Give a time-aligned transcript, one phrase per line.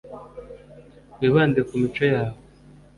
[1.19, 2.39] wibande ku mico yawe